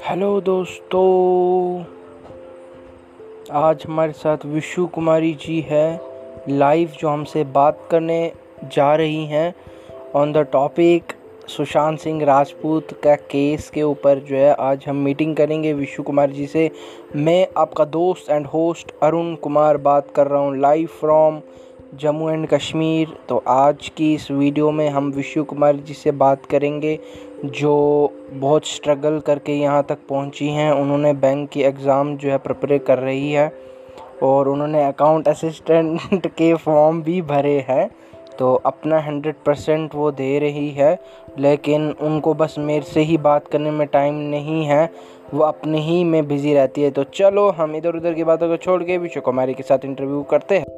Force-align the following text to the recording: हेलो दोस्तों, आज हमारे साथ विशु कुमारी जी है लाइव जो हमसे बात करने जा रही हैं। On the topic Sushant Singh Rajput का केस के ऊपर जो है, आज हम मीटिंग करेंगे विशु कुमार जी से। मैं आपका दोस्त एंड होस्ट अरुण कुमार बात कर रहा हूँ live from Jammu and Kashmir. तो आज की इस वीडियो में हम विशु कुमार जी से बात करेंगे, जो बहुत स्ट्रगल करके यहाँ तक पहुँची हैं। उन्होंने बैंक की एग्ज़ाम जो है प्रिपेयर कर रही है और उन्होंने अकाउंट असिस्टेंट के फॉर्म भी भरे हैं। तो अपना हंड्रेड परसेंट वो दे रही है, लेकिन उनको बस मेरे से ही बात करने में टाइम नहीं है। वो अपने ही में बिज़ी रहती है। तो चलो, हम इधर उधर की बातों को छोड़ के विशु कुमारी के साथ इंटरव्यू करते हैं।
हेलो 0.00 0.40
दोस्तों, 0.40 1.84
आज 3.52 3.84
हमारे 3.86 4.12
साथ 4.12 4.44
विशु 4.46 4.86
कुमारी 4.86 5.32
जी 5.34 5.60
है 5.60 6.00
लाइव 6.48 6.92
जो 6.98 7.08
हमसे 7.08 7.44
बात 7.44 7.78
करने 7.90 8.32
जा 8.72 8.94
रही 8.94 9.24
हैं। 9.26 9.54
On 10.16 10.32
the 10.32 10.46
topic 10.52 11.12
Sushant 11.48 11.98
Singh 11.98 12.24
Rajput 12.24 12.92
का 13.04 13.14
केस 13.14 13.70
के 13.70 13.82
ऊपर 13.82 14.18
जो 14.18 14.36
है, 14.36 14.52
आज 14.52 14.84
हम 14.88 14.96
मीटिंग 14.96 15.34
करेंगे 15.36 15.72
विशु 15.72 16.02
कुमार 16.02 16.30
जी 16.30 16.46
से। 16.46 16.70
मैं 17.16 17.46
आपका 17.56 17.84
दोस्त 17.84 18.30
एंड 18.30 18.46
होस्ट 18.46 18.92
अरुण 19.02 19.34
कुमार 19.36 19.76
बात 19.78 20.10
कर 20.16 20.26
रहा 20.26 20.40
हूँ 20.40 20.58
live 20.58 20.86
from 21.00 21.40
Jammu 21.94 22.30
and 22.30 22.46
Kashmir. 22.46 23.08
तो 23.28 23.36
आज 23.48 23.88
की 23.88 24.14
इस 24.14 24.30
वीडियो 24.30 24.70
में 24.70 24.88
हम 24.88 25.10
विशु 25.10 25.44
कुमार 25.44 25.76
जी 25.76 25.94
से 25.94 26.10
बात 26.10 26.46
करेंगे, 26.46 26.98
जो 27.44 28.12
बहुत 28.32 28.66
स्ट्रगल 28.66 29.18
करके 29.18 29.52
यहाँ 29.52 29.82
तक 29.82 29.98
पहुँची 30.08 30.48
हैं। 30.48 30.70
उन्होंने 30.72 31.12
बैंक 31.12 31.48
की 31.50 31.62
एग्ज़ाम 31.62 32.16
जो 32.16 32.30
है 32.30 32.38
प्रिपेयर 32.38 32.78
कर 32.78 32.98
रही 32.98 33.32
है 33.32 33.52
और 34.22 34.48
उन्होंने 34.48 34.84
अकाउंट 34.84 35.28
असिस्टेंट 35.28 36.26
के 36.38 36.54
फॉर्म 36.54 37.02
भी 37.02 37.22
भरे 37.22 37.58
हैं। 37.68 37.88
तो 38.38 38.54
अपना 38.54 38.98
हंड्रेड 39.00 39.34
परसेंट 39.46 39.94
वो 39.94 40.10
दे 40.10 40.38
रही 40.38 40.70
है, 40.70 40.98
लेकिन 41.38 41.90
उनको 41.90 42.34
बस 42.34 42.54
मेरे 42.58 42.84
से 42.84 43.00
ही 43.00 43.16
बात 43.18 43.46
करने 43.48 43.70
में 43.70 43.86
टाइम 43.86 44.14
नहीं 44.14 44.64
है। 44.64 44.90
वो 45.34 45.42
अपने 45.42 45.78
ही 45.78 46.04
में 46.04 46.26
बिज़ी 46.28 46.54
रहती 46.54 46.82
है। 46.82 46.90
तो 46.90 47.04
चलो, 47.04 47.48
हम 47.50 47.76
इधर 47.76 47.96
उधर 47.96 48.14
की 48.14 48.24
बातों 48.24 48.48
को 48.48 48.56
छोड़ 48.56 48.82
के 48.82 48.98
विशु 48.98 49.20
कुमारी 49.20 49.54
के 49.54 49.62
साथ 49.62 49.84
इंटरव्यू 49.84 50.22
करते 50.22 50.58
हैं। 50.58 50.75